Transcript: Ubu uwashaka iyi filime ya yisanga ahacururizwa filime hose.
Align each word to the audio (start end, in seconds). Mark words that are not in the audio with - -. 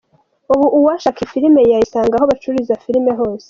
Ubu 0.53 0.65
uwashaka 0.77 1.17
iyi 1.19 1.31
filime 1.33 1.59
ya 1.71 1.77
yisanga 1.81 2.13
ahacururizwa 2.15 2.81
filime 2.83 3.11
hose. 3.19 3.39